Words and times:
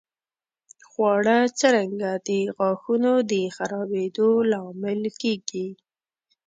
خواړه 0.89 1.37
څرنګه 1.59 2.11
د 2.27 2.29
غاښونو 2.55 3.13
د 3.31 3.33
خرابېدو 3.55 4.29
لامل 4.51 5.01
کېږي؟ 5.21 5.67